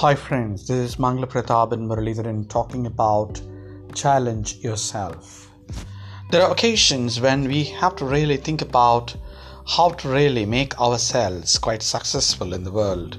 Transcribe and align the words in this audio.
Hi, 0.00 0.14
friends, 0.14 0.68
this 0.68 0.90
is 0.90 0.96
Mangalaprathaban 0.96 1.86
Muralidharan 1.86 2.50
talking 2.50 2.84
about 2.84 3.40
challenge 3.94 4.56
yourself. 4.56 5.50
There 6.30 6.42
are 6.42 6.52
occasions 6.52 7.18
when 7.18 7.48
we 7.48 7.64
have 7.80 7.96
to 7.96 8.04
really 8.04 8.36
think 8.36 8.60
about 8.60 9.16
how 9.66 9.92
to 9.92 10.08
really 10.10 10.44
make 10.44 10.78
ourselves 10.78 11.56
quite 11.56 11.80
successful 11.80 12.52
in 12.52 12.62
the 12.62 12.70
world 12.70 13.16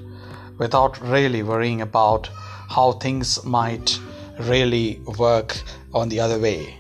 without 0.60 1.02
really 1.02 1.42
worrying 1.42 1.82
about 1.82 2.30
how 2.70 2.92
things 2.92 3.44
might 3.44 4.00
really 4.42 5.02
work 5.18 5.60
on 5.96 6.10
the 6.10 6.20
other 6.20 6.38
way. 6.38 6.78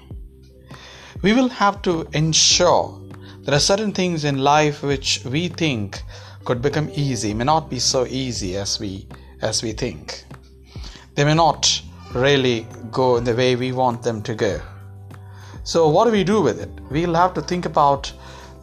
We 1.23 1.34
will 1.34 1.50
have 1.50 1.82
to 1.82 2.07
ensure 2.14 3.02
there 3.39 3.55
are 3.55 3.70
certain 3.71 3.93
things 3.93 4.25
in 4.25 4.38
life 4.38 4.84
which 4.84 5.25
we 5.25 5.48
think 5.48 6.03
could 6.45 6.61
become 6.61 6.91
easy 6.93 7.34
may 7.34 7.45
not 7.45 7.67
be 7.67 7.79
so 7.79 8.05
easy 8.05 8.57
as 8.57 8.79
we 8.79 9.07
as 9.41 9.64
we 9.64 9.72
think. 9.72 10.23
They 11.16 11.23
may 11.23 11.34
not 11.34 11.82
really 12.14 12.68
go 12.91 13.18
in 13.18 13.23
the 13.23 13.34
way 13.34 13.55
we 13.55 13.72
want 13.72 14.04
them 14.04 14.22
to 14.23 14.36
go. 14.36 14.62
So, 15.63 15.90
what 15.90 16.05
do 16.05 16.12
we 16.12 16.23
do 16.23 16.41
with 16.41 16.62
it? 16.62 16.70
We'll 16.90 17.16
have 17.16 17.34
to 17.34 17.41
think 17.41 17.66
about, 17.66 18.13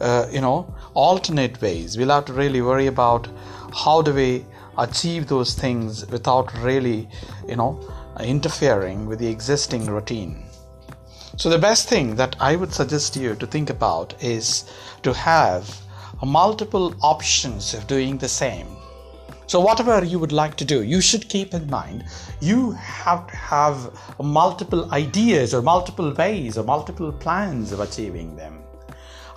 uh, 0.01 0.27
you 0.31 0.41
know, 0.41 0.73
alternate 0.93 1.61
ways. 1.61 1.97
We'll 1.97 2.09
have 2.09 2.25
to 2.25 2.33
really 2.33 2.61
worry 2.61 2.87
about 2.87 3.27
how 3.73 4.01
do 4.01 4.13
we 4.13 4.45
achieve 4.77 5.27
those 5.27 5.53
things 5.53 6.05
without 6.07 6.51
really, 6.63 7.07
you 7.47 7.55
know, 7.55 7.79
interfering 8.19 9.05
with 9.05 9.19
the 9.19 9.27
existing 9.27 9.85
routine. 9.85 10.45
So, 11.37 11.49
the 11.49 11.59
best 11.59 11.87
thing 11.87 12.15
that 12.15 12.35
I 12.39 12.55
would 12.55 12.73
suggest 12.73 13.15
you 13.15 13.35
to 13.35 13.45
think 13.45 13.69
about 13.69 14.15
is 14.23 14.65
to 15.03 15.13
have 15.13 15.81
multiple 16.23 16.95
options 17.01 17.73
of 17.73 17.85
doing 17.87 18.17
the 18.17 18.29
same 18.29 18.67
so, 19.47 19.59
whatever 19.59 20.03
you 20.03 20.17
would 20.17 20.31
like 20.31 20.55
to 20.55 20.65
do, 20.65 20.81
you 20.81 21.01
should 21.01 21.29
keep 21.29 21.53
in 21.53 21.69
mind 21.69 22.03
you 22.41 22.71
have 22.71 23.27
to 23.27 23.35
have 23.35 23.91
multiple 24.19 24.91
ideas 24.91 25.53
or 25.53 25.61
multiple 25.61 26.13
ways 26.13 26.57
or 26.57 26.63
multiple 26.63 27.11
plans 27.11 27.71
of 27.71 27.79
achieving 27.79 28.35
them. 28.35 28.63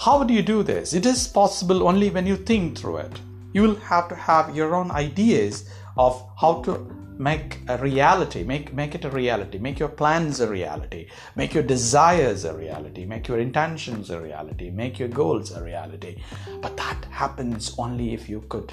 How 0.00 0.24
do 0.24 0.32
you 0.32 0.42
do 0.42 0.62
this? 0.62 0.94
It 0.94 1.04
is 1.04 1.28
possible 1.28 1.86
only 1.86 2.10
when 2.10 2.26
you 2.26 2.36
think 2.36 2.78
through 2.78 2.98
it. 2.98 3.20
You 3.52 3.62
will 3.62 3.76
have 3.76 4.08
to 4.08 4.14
have 4.14 4.56
your 4.56 4.74
own 4.74 4.90
ideas 4.90 5.68
of 5.96 6.22
how 6.40 6.62
to 6.62 6.94
make 7.18 7.58
a 7.68 7.76
reality 7.78 8.44
make 8.44 8.72
make 8.72 8.94
it 8.94 9.04
a 9.04 9.10
reality 9.10 9.58
make 9.58 9.80
your 9.80 9.88
plans 9.88 10.38
a 10.38 10.48
reality 10.48 11.08
make 11.34 11.52
your 11.52 11.64
desires 11.64 12.44
a 12.44 12.56
reality 12.56 13.04
make 13.04 13.26
your 13.26 13.40
intentions 13.40 14.10
a 14.10 14.20
reality 14.20 14.70
make 14.70 15.00
your 15.00 15.08
goals 15.08 15.50
a 15.50 15.60
reality 15.60 16.16
but 16.60 16.76
that 16.76 17.04
happens 17.10 17.74
only 17.76 18.14
if 18.14 18.28
you 18.28 18.40
could 18.48 18.72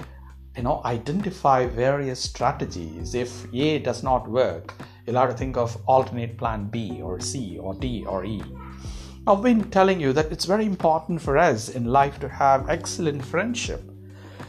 you 0.56 0.62
know 0.62 0.80
identify 0.84 1.66
various 1.66 2.20
strategies. 2.20 3.14
If 3.14 3.46
a 3.52 3.78
does 3.78 4.02
not 4.02 4.28
work 4.28 4.74
you'll 5.06 5.16
have 5.16 5.30
to 5.30 5.36
think 5.36 5.56
of 5.56 5.76
alternate 5.86 6.36
plan 6.36 6.66
b 6.66 7.00
or 7.00 7.20
c 7.20 7.58
or 7.58 7.74
d 7.74 8.04
or 8.06 8.24
e. 8.24 8.42
I've 9.26 9.42
been 9.42 9.70
telling 9.70 10.00
you 10.00 10.12
that 10.12 10.32
it's 10.32 10.44
very 10.44 10.66
important 10.66 11.20
for 11.20 11.36
us 11.36 11.68
in 11.68 11.84
life 11.84 12.20
to 12.20 12.28
have 12.28 12.68
excellent 12.68 13.24
friendship. 13.24 13.82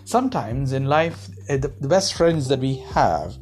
Sometimes 0.06 0.74
in 0.74 0.86
life 0.86 1.28
eh, 1.50 1.58
the, 1.58 1.70
best 1.70 2.14
friends 2.14 2.48
that 2.48 2.60
we 2.60 2.78
have 2.94 3.36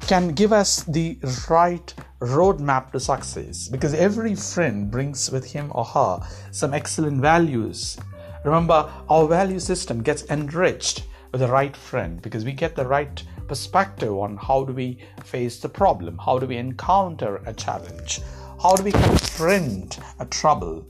can 0.00 0.28
give 0.28 0.52
us 0.52 0.82
the 0.84 1.18
right 1.48 1.94
roadmap 2.20 2.92
to 2.92 3.00
success 3.00 3.68
because 3.68 3.94
every 3.94 4.34
friend 4.34 4.90
brings 4.90 5.30
with 5.30 5.52
him 5.52 5.72
or 5.74 5.84
her 5.84 6.20
some 6.50 6.74
excellent 6.74 7.20
values. 7.20 7.98
Remember 8.44 8.90
our 9.08 9.26
value 9.26 9.58
system 9.58 10.02
gets 10.02 10.24
enriched 10.30 11.04
the 11.38 11.48
right 11.48 11.76
friend 11.76 12.22
because 12.22 12.44
we 12.44 12.52
get 12.52 12.76
the 12.76 12.86
right 12.86 13.22
perspective 13.48 14.12
on 14.12 14.36
how 14.36 14.64
do 14.64 14.72
we 14.72 14.98
face 15.24 15.60
the 15.60 15.68
problem, 15.68 16.18
how 16.18 16.38
do 16.38 16.46
we 16.46 16.56
encounter 16.56 17.42
a 17.46 17.52
challenge, 17.52 18.20
how 18.62 18.74
do 18.76 18.82
we 18.82 18.92
confront 18.92 19.98
a 20.20 20.26
trouble. 20.26 20.86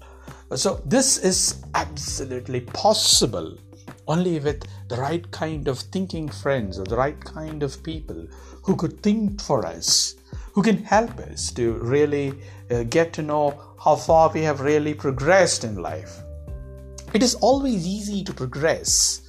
So, 0.54 0.80
this 0.84 1.18
is 1.18 1.64
absolutely 1.74 2.60
possible 2.60 3.58
only 4.06 4.38
with 4.38 4.64
the 4.88 4.96
right 4.96 5.28
kind 5.30 5.66
of 5.66 5.78
thinking 5.78 6.28
friends 6.28 6.78
or 6.78 6.84
the 6.84 6.96
right 6.96 7.18
kind 7.24 7.62
of 7.62 7.82
people 7.82 8.26
who 8.62 8.76
could 8.76 9.02
think 9.02 9.40
for 9.40 9.66
us, 9.66 10.14
who 10.52 10.62
can 10.62 10.84
help 10.84 11.18
us 11.18 11.50
to 11.52 11.72
really 11.74 12.34
uh, 12.70 12.82
get 12.84 13.12
to 13.14 13.22
know 13.22 13.58
how 13.82 13.96
far 13.96 14.30
we 14.32 14.42
have 14.42 14.60
really 14.60 14.94
progressed 14.94 15.64
in 15.64 15.76
life. 15.76 16.20
It 17.12 17.22
is 17.22 17.34
always 17.36 17.86
easy 17.86 18.22
to 18.24 18.32
progress 18.32 19.23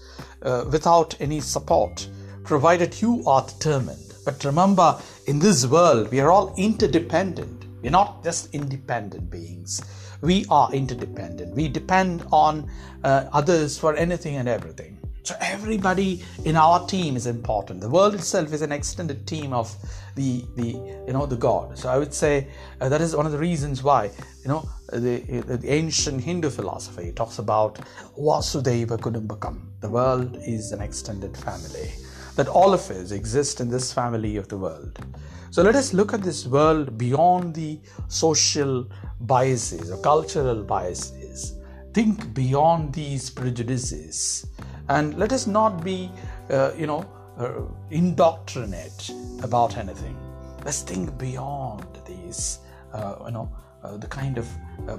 uh, 0.46 0.66
without 0.72 1.20
any 1.20 1.42
support, 1.42 2.08
provided 2.44 3.02
you 3.02 3.24
are 3.28 3.46
determined. 3.46 4.14
But 4.24 4.44
remember, 4.46 5.00
in 5.28 5.40
this 5.40 5.66
world, 5.66 6.12
we 6.12 6.20
are 6.20 6.32
all 6.32 6.54
interdependent. 6.58 7.66
We're 7.82 7.92
not 7.92 8.24
just 8.24 8.54
independent 8.54 9.30
beings. 9.30 9.84
We 10.22 10.46
are 10.50 10.72
interdependent. 10.74 11.56
We 11.56 11.68
depend 11.68 12.26
on 12.32 12.70
uh, 13.04 13.26
others 13.34 13.78
for 13.78 13.96
anything 13.96 14.38
and 14.38 14.48
everything. 14.48 14.98
So 15.26 15.36
everybody 15.42 16.24
in 16.44 16.56
our 16.56 16.86
team 16.86 17.16
is 17.16 17.26
important. 17.26 17.82
The 17.82 17.90
world 17.90 18.14
itself 18.14 18.54
is 18.54 18.62
an 18.62 18.72
extended 18.72 19.26
team 19.26 19.54
of 19.54 19.76
the 20.14 20.46
the 20.56 20.68
you 21.08 21.14
know 21.14 21.26
the 21.26 21.36
God. 21.36 21.80
So 21.80 21.90
I 21.90 21.98
would 21.98 22.14
say 22.14 22.48
uh, 22.80 22.90
that 22.90 23.02
is 23.02 23.16
one 23.16 23.26
of 23.26 23.32
the 23.32 23.40
reasons 23.40 23.82
why 23.82 24.12
you 24.44 24.50
know 24.50 24.70
the, 24.94 25.18
the 25.62 25.68
ancient 25.68 26.24
Hindu 26.24 26.52
philosophy 26.52 27.12
talks 27.12 27.40
about 27.40 27.80
Vasudhaiva 28.16 29.00
Kudumbakam. 29.00 29.62
The 29.82 29.90
world 29.90 30.38
is 30.46 30.72
an 30.72 30.80
extended 30.80 31.36
family. 31.36 31.92
That 32.36 32.48
all 32.48 32.72
of 32.72 32.92
us 32.92 33.10
exist 33.10 33.62
in 33.62 33.68
this 33.68 33.92
family 33.92 34.38
of 34.38 34.48
the 34.48 34.60
world. 34.60 35.04
So 35.50 35.64
let 35.64 35.76
us 35.76 35.92
look 35.92 36.14
at 36.14 36.22
this 36.22 36.46
world 36.46 37.00
beyond 37.00 37.56
the 37.56 37.80
social 38.10 38.88
biases 39.22 39.90
or 39.90 39.98
cultural 40.02 40.62
biases. 40.64 41.56
Think 41.94 42.34
beyond 42.36 42.94
these 42.94 43.30
prejudices 43.32 44.46
and 44.90 45.18
let 45.18 45.32
us 45.32 45.48
not 45.48 45.84
be 45.84 46.12
uh, 46.50 46.72
you 46.78 46.88
know 46.88 47.06
uh, 47.38 47.62
indoctrinate 47.90 49.12
about 49.44 49.78
anything. 49.78 50.18
Let's 50.64 50.82
think 50.82 51.18
beyond 51.18 51.86
these 52.06 52.60
uh, 52.94 53.16
you 53.26 53.32
know 53.32 53.52
uh, 53.84 53.98
the 53.98 54.08
kind 54.08 54.38
of 54.38 54.48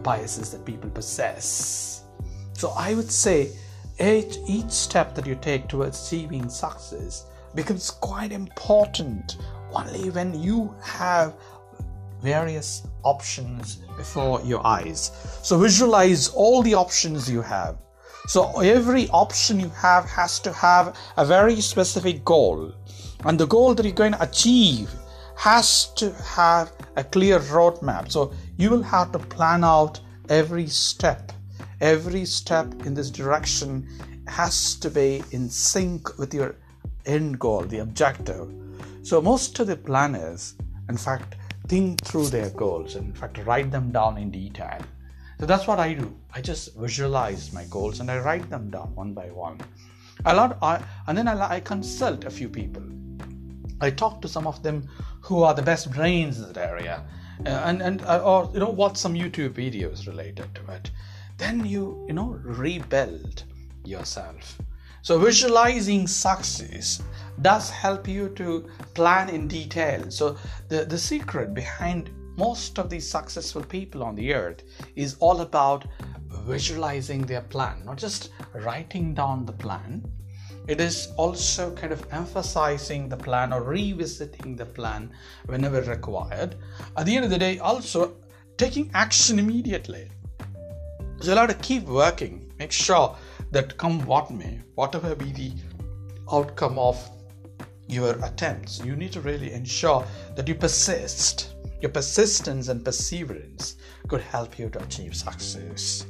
biases 0.03 0.51
that 0.53 0.65
people 0.65 0.91
possess. 0.91 2.03
So 2.55 2.73
i 2.77 2.95
would 2.95 3.11
say 3.11 3.51
each, 4.01 4.39
each 4.47 4.71
step 4.71 5.15
that 5.15 5.27
you 5.27 5.37
take 5.37 5.69
towards 5.69 6.07
achieving 6.07 6.49
success 6.49 7.27
becomes 7.55 7.91
quite 7.91 8.33
important 8.33 9.37
only 9.73 10.11
when 10.11 10.41
you 10.41 10.75
have 10.83 11.35
various 12.23 12.87
options 13.03 13.77
before 13.97 14.41
your 14.43 14.67
eyes. 14.67 15.13
So 15.43 15.59
visualize 15.59 16.29
all 16.29 16.63
the 16.63 16.75
options 16.75 17.31
you 17.31 17.43
have 17.43 17.79
so 18.27 18.61
every 18.61 19.09
option 19.11 19.61
you 19.61 19.69
have 19.71 20.05
has 20.07 20.41
to 20.41 20.53
have 20.53 20.97
a 21.17 21.25
very 21.25 21.61
specific 21.61 22.25
goal. 22.25 22.73
And 23.25 23.39
the 23.39 23.47
goal 23.47 23.75
that 23.75 23.85
you're 23.85 23.95
going 23.95 24.13
to 24.13 24.23
achieve 24.23 24.91
has 25.37 25.93
to 25.95 26.13
have 26.13 26.73
a 26.97 27.05
clear 27.05 27.39
roadmap. 27.39 28.11
So 28.11 28.33
you 28.57 28.71
will 28.71 28.83
have 28.83 29.13
to 29.13 29.21
plan 29.21 29.63
out 29.63 30.01
every 30.29 30.67
step. 30.67 31.31
Every 31.81 32.25
step 32.25 32.85
in 32.85 32.95
this 32.95 33.11
direction 33.11 33.89
has 34.27 34.75
to 34.77 34.91
be 34.91 35.23
in 35.31 35.49
sync 35.49 36.19
with 36.19 36.35
your 36.35 36.57
end 37.05 37.39
goal, 37.39 37.63
the 37.63 37.79
objective. 37.79 38.51
So 39.03 39.21
most 39.23 39.57
of 39.61 39.69
the 39.69 39.77
planners, 39.77 40.55
in 40.89 40.97
fact, 40.97 41.37
think 41.69 42.03
through 42.05 42.27
their 42.29 42.51
goals 42.51 42.97
and 42.97 43.07
in 43.07 43.13
fact 43.13 43.39
write 43.45 43.71
them 43.71 43.93
down 43.93 44.19
in 44.19 44.31
detail 44.31 44.81
so 45.39 45.45
that's 45.45 45.67
what 45.67 45.79
I 45.79 45.93
do. 45.93 46.17
I 46.33 46.41
just 46.41 46.75
visualize 46.77 47.53
my 47.53 47.65
goals 47.65 48.01
and 48.01 48.11
I 48.11 48.19
write 48.19 48.49
them 48.49 48.71
down 48.71 48.95
one 48.95 49.13
by 49.13 49.31
one. 49.31 49.61
A 50.25 50.35
lot, 50.35 50.59
I, 50.63 50.83
and 51.07 51.17
then 51.17 51.29
I, 51.29 51.57
I 51.57 51.61
consult 51.61 52.25
a 52.25 52.31
few 52.31 52.49
people. 52.49 52.83
I 53.81 53.91
talk 53.91 54.23
to 54.23 54.29
some 54.29 54.47
of 54.47 54.63
them 54.63 54.89
who 55.21 55.43
are 55.43 55.53
the 55.53 55.63
best 55.63 55.93
brains 55.93 56.39
in 56.39 56.53
that 56.53 56.57
area, 56.57 57.05
uh, 57.45 57.51
and 57.51 57.83
and 57.83 58.01
uh, 58.03 58.23
or 58.25 58.51
you 58.55 58.61
know 58.61 58.71
watch 58.71 58.97
some 58.97 59.13
YouTube 59.13 59.51
videos 59.51 60.07
related 60.07 60.55
to 60.55 60.73
it. 60.73 60.91
Then 61.37 61.67
you 61.67 62.03
you 62.09 62.15
know 62.15 62.41
rebuild 62.43 63.45
yourself. 63.85 64.57
So 65.03 65.19
visualizing 65.19 66.07
success 66.07 67.03
does 67.43 67.69
help 67.69 68.09
you 68.09 68.31
to 68.31 68.67
plan 68.95 69.29
in 69.29 69.47
detail. 69.47 70.11
So 70.11 70.39
the 70.69 70.87
the 70.87 70.99
secret 70.99 71.53
behind 71.53 72.11
most 72.37 72.79
of 72.79 72.91
these 72.91 73.09
successful 73.09 73.63
people 73.63 74.03
on 74.03 74.15
the 74.15 74.35
earth 74.35 74.63
is 74.95 75.17
all 75.21 75.41
about 75.41 75.87
visualizing 76.45 77.23
their 77.23 77.41
plan, 77.41 77.83
not 77.85 77.97
just 77.97 78.31
writing 78.55 79.15
down 79.15 79.47
the 79.47 79.53
plan. 79.53 80.05
It 80.69 80.81
is 80.81 81.09
also 81.17 81.73
kind 81.75 81.93
of 81.93 82.05
emphasizing 82.13 83.09
the 83.09 83.17
plan 83.17 83.53
or 83.53 83.63
revisiting 83.63 84.57
the 84.57 84.67
plan 84.67 85.13
whenever 85.47 85.81
required. 85.83 86.57
At 86.97 87.07
the 87.07 87.15
end 87.15 87.25
of 87.25 87.31
the 87.31 87.39
day, 87.39 87.59
also 87.59 88.17
taking 88.57 88.91
action 88.95 89.39
immediately. 89.39 90.11
So 91.21 91.29
you'll 91.29 91.39
have 91.39 91.49
to 91.49 91.55
keep 91.55 91.85
working. 91.85 92.53
Make 92.59 92.73
sure 92.73 93.17
that 93.53 93.77
come 93.79 94.05
what 94.07 94.31
may, 94.31 94.61
whatever 94.75 95.15
be 95.15 95.33
the 95.33 95.53
outcome 96.33 96.79
of 96.79 96.99
your 97.87 98.13
attempts. 98.25 98.85
You 98.85 98.97
need 98.97 99.13
to 99.13 99.21
really 99.21 99.53
ensure 99.53 100.05
that 100.35 100.49
you 100.49 100.55
persist. 100.55 101.55
Your 101.81 101.91
persistence 101.91 102.69
and 102.69 102.85
perseverance 102.85 103.77
could 104.09 104.23
help 104.23 104.59
you 104.59 104.69
to 104.71 104.83
achieve 104.83 105.15
success. 105.15 106.07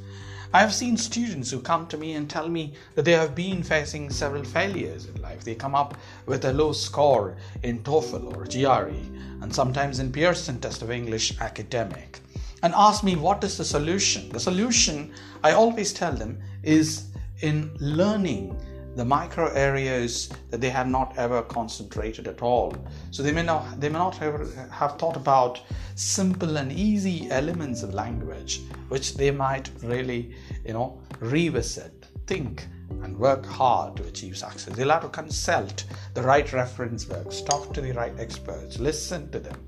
I 0.53 0.61
have 0.61 0.73
seen 0.73 0.95
students 0.95 1.51
who 1.51 1.59
come 1.59 1.87
to 1.87 1.97
me 1.97 2.13
and 2.13 2.29
tell 2.29 2.47
me 2.47 2.73
that 2.95 3.03
they 3.03 3.11
have 3.11 3.35
been 3.35 3.63
facing 3.63 4.09
several 4.09 4.45
failures 4.45 5.05
in 5.05 5.21
life. 5.21 5.43
They 5.43 5.55
come 5.55 5.75
up 5.75 5.97
with 6.25 6.45
a 6.45 6.53
low 6.53 6.71
score 6.71 7.35
in 7.63 7.83
TOEFL 7.83 8.35
or 8.35 8.45
GRE 8.45 8.95
and 9.41 9.53
sometimes 9.53 9.99
in 9.99 10.11
Pearson 10.11 10.59
test 10.61 10.81
of 10.81 10.89
English 10.89 11.39
academic 11.41 12.21
and 12.63 12.73
ask 12.75 13.03
me 13.03 13.15
what 13.15 13.43
is 13.43 13.57
the 13.57 13.65
solution. 13.65 14.29
The 14.29 14.39
solution, 14.39 15.11
I 15.43 15.51
always 15.51 15.93
tell 15.93 16.13
them, 16.13 16.39
is 16.63 17.07
in 17.41 17.75
learning 17.79 18.57
the 18.97 19.05
micro 19.05 19.47
areas 19.53 20.29
that 20.49 20.59
they 20.59 20.69
have 20.69 20.87
not 20.87 21.15
ever 21.17 21.43
concentrated 21.43 22.27
at 22.27 22.41
all. 22.41 22.75
So 23.11 23.21
they 23.21 23.31
may 23.31 23.43
not 23.43 23.79
they 23.79 23.89
may 23.89 23.99
not 23.99 24.21
ever 24.21 24.43
have 24.71 24.97
thought 24.97 25.15
about 25.15 25.61
simple 25.95 26.57
and 26.57 26.71
easy 26.71 27.29
elements 27.29 27.83
of 27.83 27.93
language 27.93 28.61
which 28.89 29.15
they 29.15 29.29
might 29.31 29.69
really 29.83 30.35
you 30.65 30.73
know 30.73 30.99
revisit 31.19 32.07
think 32.25 32.67
and 33.03 33.17
work 33.17 33.45
hard 33.45 33.95
to 33.97 34.03
achieve 34.03 34.35
success. 34.35 34.75
They'll 34.75 34.89
have 34.89 35.03
to 35.03 35.09
consult 35.09 35.85
the 36.15 36.23
right 36.23 36.51
reference 36.51 37.07
works 37.07 37.41
talk 37.41 37.73
to 37.75 37.81
the 37.81 37.91
right 37.91 38.13
experts 38.17 38.79
listen 38.79 39.29
to 39.31 39.39
them 39.39 39.59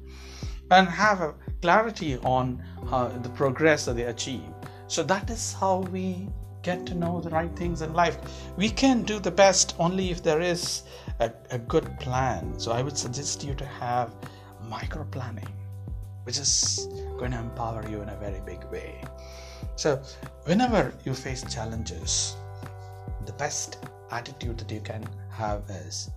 and 0.71 0.87
have 0.87 1.21
a 1.21 1.35
clarity 1.61 2.17
on 2.17 2.63
uh, 2.91 3.09
the 3.19 3.29
progress 3.29 3.85
that 3.85 3.95
they 3.95 4.03
achieve. 4.03 4.49
So 4.87 5.03
that 5.03 5.29
is 5.29 5.53
how 5.53 5.79
we 5.91 6.29
get 6.61 6.85
to 6.88 6.95
know 6.95 7.21
the 7.21 7.29
right 7.29 7.56
things 7.56 7.81
in 7.81 7.94
life. 7.94 8.17
We 8.57 8.69
can 8.69 9.03
do 9.03 9.19
the 9.19 9.31
best 9.31 9.75
only 9.79 10.11
if 10.11 10.21
there 10.21 10.41
is 10.41 10.83
a, 11.19 11.31
a 11.51 11.57
good 11.57 12.00
plan. 12.00 12.59
So 12.59 12.71
I 12.71 12.81
would 12.81 12.97
suggest 12.97 13.44
you 13.44 13.53
to 13.56 13.65
have 13.65 14.13
micro 14.63 15.03
planning, 15.06 15.47
which 16.23 16.38
is 16.38 16.88
going 17.17 17.31
to 17.31 17.39
empower 17.39 17.88
you 17.89 18.01
in 18.01 18.09
a 18.09 18.17
very 18.17 18.41
big 18.45 18.63
way. 18.65 19.01
So, 19.75 20.01
whenever 20.45 20.94
you 21.06 21.13
face 21.13 21.44
challenges, 21.53 22.35
the 23.25 23.33
best 23.33 23.77
attitude 24.11 24.57
that 24.59 24.71
you 24.71 24.81
can 24.81 25.06
have 25.31 25.63
is 25.69 26.11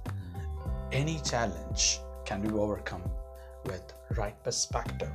any 0.91 1.21
challenge 1.21 2.01
can 2.25 2.41
be 2.41 2.51
overcome 2.51 3.03
with 3.65 3.93
right 4.17 4.41
perspective 4.43 5.11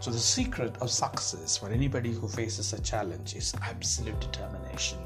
so, 0.00 0.10
the 0.10 0.18
secret 0.18 0.78
of 0.80 0.90
success 0.90 1.58
for 1.58 1.68
anybody 1.68 2.10
who 2.10 2.26
faces 2.26 2.72
a 2.72 2.80
challenge 2.80 3.36
is 3.36 3.54
absolute 3.62 4.18
determination 4.18 4.98